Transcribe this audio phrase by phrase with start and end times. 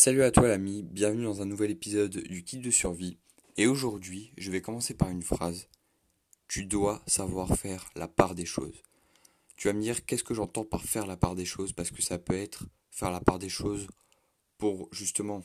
[0.00, 3.18] Salut à toi l'ami, bienvenue dans un nouvel épisode du kit de survie.
[3.56, 5.66] Et aujourd'hui, je vais commencer par une phrase.
[6.46, 8.80] Tu dois savoir faire la part des choses.
[9.56, 11.72] Tu vas me dire qu'est-ce que j'entends par faire la part des choses?
[11.72, 13.88] Parce que ça peut être faire la part des choses
[14.56, 15.42] pour justement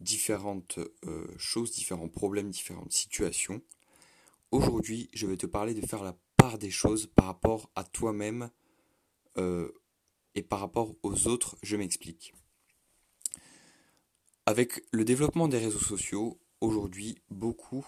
[0.00, 3.62] différentes euh, choses, différents problèmes, différentes situations.
[4.50, 8.50] Aujourd'hui, je vais te parler de faire la part des choses par rapport à toi-même
[9.36, 9.70] euh,
[10.34, 11.56] et par rapport aux autres.
[11.62, 12.34] Je m'explique.
[14.48, 17.86] Avec le développement des réseaux sociaux, aujourd'hui, beaucoup,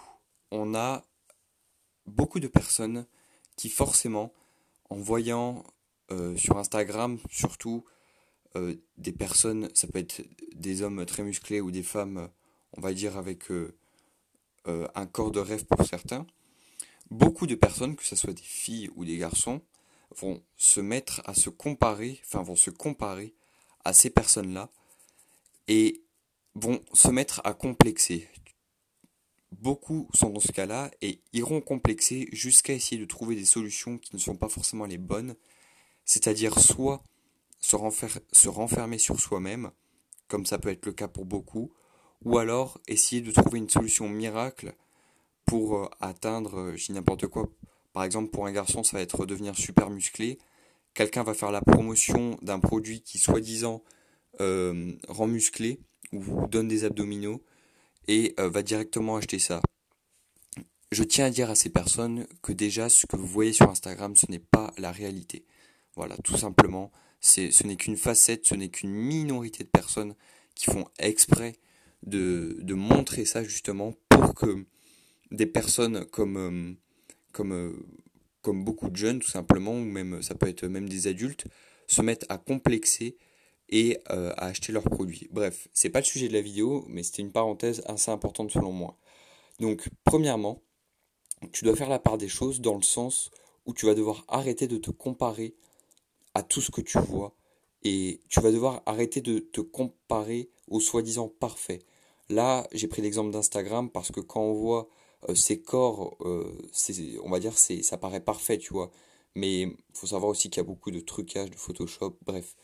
[0.51, 1.02] on a
[2.05, 3.06] beaucoup de personnes
[3.56, 4.34] qui forcément,
[4.91, 5.65] en voyant
[6.10, 7.87] euh, sur Instagram surtout,
[8.56, 10.20] euh, des personnes, ça peut être
[10.54, 12.28] des hommes très musclés ou des femmes,
[12.77, 13.45] on va dire, avec
[14.66, 16.27] un corps de rêve pour certains,
[17.10, 19.62] beaucoup de personnes, que ce soit des filles ou des garçons,
[20.15, 23.32] vont se mettre à se comparer, enfin vont se comparer
[23.87, 24.68] à ces personnes-là
[25.66, 26.02] et
[26.54, 28.28] vont se mettre à complexer.
[29.52, 34.15] Beaucoup sont dans ce cas-là et iront complexer jusqu'à essayer de trouver des solutions qui
[34.15, 35.34] ne sont pas forcément les bonnes,
[36.04, 37.02] c'est-à-dire soit
[37.60, 39.71] se, renfermer sur soi-même,
[40.28, 41.73] comme ça peut être le cas pour beaucoup,
[42.24, 44.74] ou alors essayer de trouver une solution miracle
[45.46, 47.48] pour euh, atteindre, euh, je dis n'importe quoi,
[47.93, 50.38] par exemple pour un garçon ça va être devenir super musclé,
[50.95, 53.82] quelqu'un va faire la promotion d'un produit qui soi-disant
[54.40, 55.80] euh, rend musclé
[56.12, 57.42] ou vous donne des abdominaux
[58.08, 59.60] et va directement acheter ça.
[60.90, 64.16] Je tiens à dire à ces personnes que déjà ce que vous voyez sur Instagram
[64.16, 65.44] ce n'est pas la réalité.
[65.94, 70.14] Voilà, tout simplement, ce n'est qu'une facette, ce n'est qu'une minorité de personnes
[70.54, 71.56] qui font exprès
[72.03, 74.64] de, de montrer ça justement pour que
[75.31, 76.72] des personnes comme, euh,
[77.32, 77.72] comme, euh,
[78.42, 81.47] comme beaucoup de jeunes tout simplement, ou même ça peut être même des adultes,
[81.86, 83.16] se mettent à complexer
[83.71, 85.28] et euh, à acheter leurs produits.
[85.31, 88.72] Bref, c'est pas le sujet de la vidéo, mais c'était une parenthèse assez importante selon
[88.72, 88.97] moi.
[89.60, 90.60] Donc, premièrement,
[91.53, 93.31] tu dois faire la part des choses dans le sens
[93.67, 95.55] où tu vas devoir arrêter de te comparer
[96.34, 97.34] à tout ce que tu vois
[97.83, 101.81] et tu vas devoir arrêter de te comparer au soi-disant parfait.
[102.28, 104.89] Là, j'ai pris l'exemple d'Instagram parce que quand on voit
[105.28, 106.53] euh, ces corps, euh,
[107.23, 108.91] on va dire, ça paraît parfait, tu vois.
[109.34, 112.56] Mais faut savoir aussi qu'il y a beaucoup de trucage, de Photoshop, bref.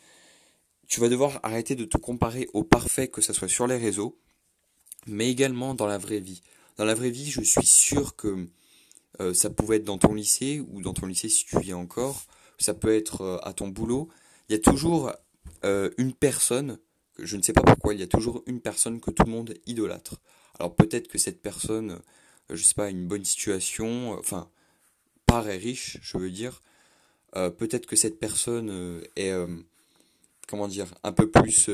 [0.88, 4.19] Tu vas devoir arrêter de te comparer au parfait, que ce soit sur les réseaux,
[5.06, 6.42] mais également dans la vraie vie.
[6.76, 8.47] Dans la vraie vie, je suis sûr que
[9.20, 12.26] euh, ça pouvait être dans ton lycée, ou dans ton lycée si tu vis encore,
[12.58, 14.08] ça peut être à ton boulot.
[14.48, 15.12] Il y a toujours
[15.62, 16.78] une personne,
[17.18, 19.54] je ne sais pas pourquoi, il y a toujours une personne que tout le monde
[19.66, 20.20] idolâtre.
[20.58, 22.00] Alors peut-être que cette personne
[22.50, 24.48] je sais pas, une bonne situation, euh, enfin,
[25.26, 26.62] paraît riche, je veux dire,
[27.36, 29.32] euh, peut-être que cette personne euh, est,
[30.46, 31.70] comment dire, un peu plus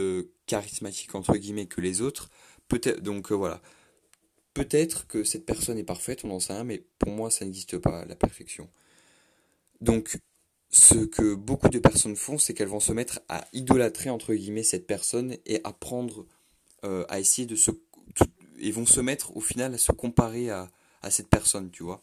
[0.46, 2.30] charismatique entre guillemets que les autres.
[2.68, 3.60] Peut-être, donc voilà.
[4.54, 7.78] Peut-être que cette personne est parfaite, on n'en sait rien, mais pour moi, ça n'existe
[7.78, 8.68] pas, la perfection.
[9.80, 10.18] Donc,
[10.70, 14.62] ce que beaucoup de personnes font, c'est qu'elles vont se mettre à idolâtrer, entre guillemets,
[14.62, 16.26] cette personne et apprendre
[16.82, 17.70] à essayer de se
[18.58, 20.70] et vont se mettre au final à se comparer à,
[21.02, 22.00] à cette personne, tu vois.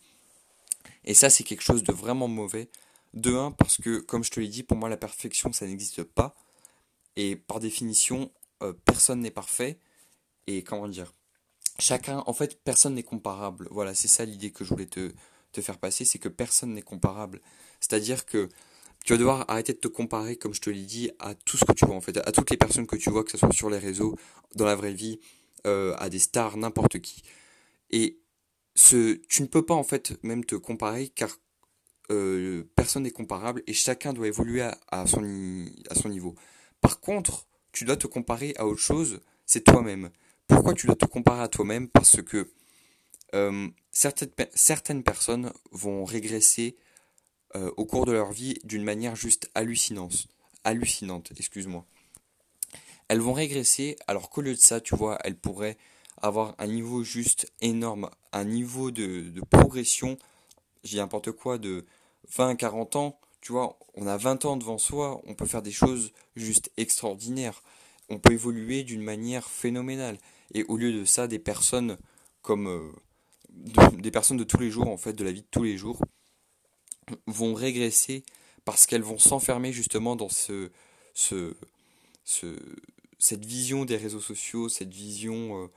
[1.05, 2.69] Et ça, c'est quelque chose de vraiment mauvais.
[3.13, 6.03] De un, parce que, comme je te l'ai dit, pour moi, la perfection, ça n'existe
[6.03, 6.35] pas.
[7.15, 8.31] Et par définition,
[8.63, 9.79] euh, personne n'est parfait.
[10.47, 11.13] Et comment dire?
[11.79, 13.67] Chacun, en fait, personne n'est comparable.
[13.71, 15.11] Voilà, c'est ça l'idée que je voulais te,
[15.51, 17.41] te faire passer, c'est que personne n'est comparable.
[17.79, 18.49] C'est-à-dire que
[19.05, 21.65] tu vas devoir arrêter de te comparer, comme je te l'ai dit, à tout ce
[21.65, 23.51] que tu vois, en fait, à toutes les personnes que tu vois, que ce soit
[23.53, 24.17] sur les réseaux,
[24.55, 25.19] dans la vraie vie,
[25.67, 27.23] euh, à des stars, n'importe qui.
[27.91, 28.19] Et
[28.75, 31.29] ce, tu ne peux pas en fait même te comparer car
[32.11, 35.23] euh, personne n'est comparable et chacun doit évoluer à, son,
[35.89, 36.35] à son niveau.
[36.81, 40.09] Par contre, tu dois te comparer à autre chose, c'est toi-même.
[40.47, 41.87] Pourquoi tu dois te comparer à toi-même?
[41.87, 42.51] Parce que
[43.35, 46.77] euh, certaines, personnes vont régresser
[47.77, 50.27] au cours de leur vie d'une manière juste hallucinante.
[50.65, 51.85] Excuse-moi
[53.09, 55.77] elles vont régresser alors qu'au lieu de ça, tu vois, elles pourraient
[56.21, 60.17] avoir un niveau juste énorme, un niveau de, progression,
[60.83, 61.85] j'ai n'importe quoi, de
[62.37, 65.71] 20 40 ans, tu vois, on a 20 ans devant soi, on peut faire des
[65.71, 67.61] choses juste extraordinaires,
[68.09, 70.17] on peut évoluer d'une manière phénoménale.
[70.53, 71.97] Et au lieu de ça, des personnes
[72.41, 72.91] comme euh,
[73.97, 76.01] des personnes de tous les jours, en fait, de la vie de tous les jours,
[77.27, 78.23] vont régresser
[78.65, 80.71] parce qu'elles vont s'enfermer justement dans ce,
[81.13, 81.55] ce,
[82.23, 82.55] ce,
[83.17, 85.67] cette vision des réseaux sociaux, cette vision euh,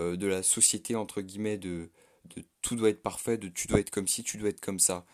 [0.00, 1.90] euh, de la société, entre guillemets, de,
[2.36, 4.80] de, tout doit être parfait, de tu dois être comme ci, tu dois être comme
[4.80, 5.04] ça.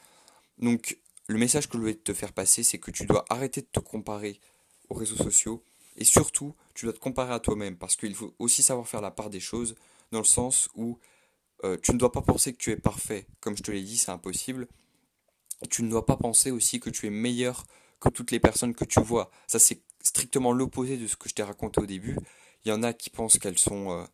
[0.59, 0.99] Donc,
[1.29, 3.81] le message que je voulais te faire passer, c'est que tu dois arrêter de te
[3.81, 4.41] comparer
[4.89, 5.63] aux réseaux sociaux
[5.97, 9.11] Et surtout, tu dois te comparer à toi-même parce qu'il faut aussi savoir faire la
[9.11, 9.75] part des choses
[10.11, 10.99] dans le sens où
[11.65, 13.27] euh, tu ne dois pas penser que tu es parfait.
[13.41, 14.69] Comme je te l'ai dit, c'est impossible.
[15.71, 17.67] Tu ne dois pas penser aussi que tu es meilleur
[18.01, 19.31] que toutes les personnes que tu vois.
[19.49, 22.17] Ça, c'est strictement l'opposé de ce que je t'ai raconté au début.
[22.65, 24.07] Il y en a qui pensent qu'elles sont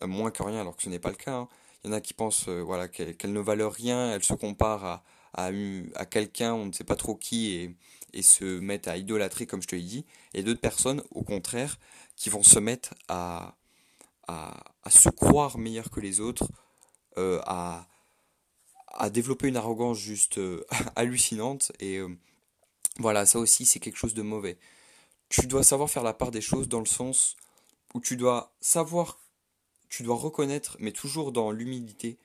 [0.00, 1.34] euh, moins que rien alors que ce n'est pas le cas.
[1.34, 1.48] Hein.
[1.84, 4.84] Il y en a qui pensent euh, voilà, qu'elles ne valent rien, elles se comparent
[4.84, 5.04] à,
[5.36, 5.50] à,
[5.94, 7.76] à quelqu'un, on ne sait pas trop qui,
[8.12, 10.06] et, se mettent à idolâtrer, comme je te l'ai dit.
[10.32, 11.78] Et d'autres personnes, au contraire,
[12.16, 13.56] qui vont se mettre à,
[14.88, 16.48] se croire meilleurs que les autres,
[17.18, 17.86] euh, à,
[18.88, 20.64] à développer une arrogance juste euh,
[20.96, 21.72] hallucinante.
[21.78, 22.08] Et euh,
[22.98, 24.58] voilà, ça aussi, c'est quelque chose de mauvais.
[25.28, 27.36] Tu dois savoir faire la part des choses dans le sens
[27.94, 29.18] où tu dois savoir,
[29.88, 32.18] tu dois reconnaître, mais toujours dans l'humilité,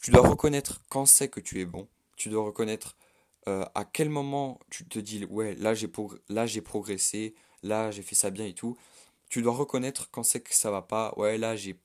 [0.00, 1.88] tu dois reconnaître quand c'est que tu es bon.
[2.16, 2.96] Tu dois reconnaître
[3.46, 5.90] à quel moment tu te dis ouais là j'ai
[6.46, 8.76] j'ai progressé, là j'ai fait ça bien et tout.
[9.28, 11.12] Tu dois reconnaître quand c'est que ça va pas.
[11.16, 11.76] Ouais là j'ai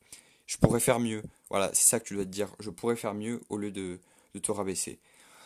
[0.48, 1.22] je pourrais faire mieux.
[1.50, 2.50] Voilà, c'est ça que tu dois te dire.
[2.60, 4.00] Je pourrais faire mieux au lieu de,
[4.34, 5.00] de te rabaisser.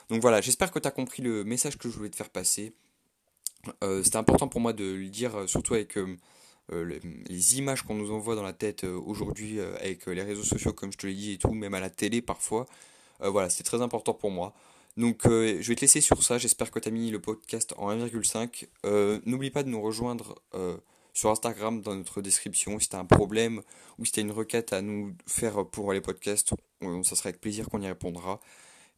[0.09, 2.73] Donc voilà, j'espère que tu as compris le message que je voulais te faire passer.
[3.83, 6.15] Euh, C'était important pour moi de le dire, euh, surtout avec euh,
[6.69, 10.91] les, images qu'on nous envoie dans la tête euh, aujourd'hui, avec les réseaux sociaux, comme
[10.91, 12.65] je te l'ai dit, et tout, même à la télé parfois.
[13.19, 14.53] voilà, c'est très important pour moi.
[14.97, 17.89] Donc je vais te laisser sur ça, j'espère que tu as mis le podcast en
[17.89, 18.67] 1,5.
[19.25, 20.35] N'oublie pas de nous rejoindre
[21.13, 23.61] sur Instagram dans notre description si tu as un problème
[23.97, 26.53] ou si tu as une requête à nous faire pour les podcasts.
[27.03, 28.39] Ça serait avec plaisir qu'on y répondra.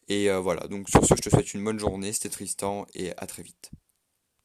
[0.07, 2.13] Et euh, voilà, donc sur ce, je te souhaite une bonne journée.
[2.13, 3.71] C'était Tristan et à très vite.